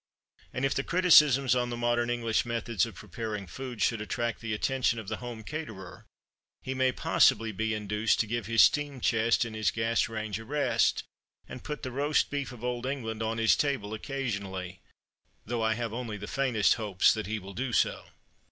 And 0.51 0.65
if 0.65 0.73
the 0.73 0.83
criticisms 0.83 1.55
on 1.55 1.69
the 1.69 1.77
modern 1.77 2.09
English 2.09 2.43
methods 2.43 2.87
of 2.87 2.95
preparing 2.95 3.45
food 3.45 3.83
should 3.83 4.01
attract 4.01 4.41
the 4.41 4.51
attention 4.51 4.97
of 4.97 5.09
the 5.09 5.17
home 5.17 5.43
caterer, 5.43 6.07
he 6.63 6.73
may 6.73 6.91
possibly 6.91 7.51
be 7.51 7.75
induced 7.75 8.19
to 8.21 8.25
give 8.25 8.47
his 8.47 8.63
steam 8.63 8.99
chest 8.99 9.45
and 9.45 9.55
his 9.55 9.69
gas 9.69 10.09
range 10.09 10.39
a 10.39 10.43
rest, 10.43 11.03
and 11.47 11.63
put 11.63 11.83
the 11.83 11.91
roast 11.91 12.31
beef 12.31 12.51
of 12.51 12.63
Old 12.63 12.87
England 12.87 13.21
on 13.21 13.37
his 13.37 13.55
table, 13.55 13.93
occasionally; 13.93 14.79
though 15.45 15.61
I 15.61 15.75
have 15.75 15.93
only 15.93 16.17
the 16.17 16.25
very 16.25 16.47
faintest 16.47 16.73
hopes 16.81 17.13
that 17.13 17.27
he 17.27 17.37
will 17.37 17.53
do 17.53 17.71
so. 17.71 18.05